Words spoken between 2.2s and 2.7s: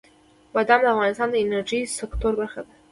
برخه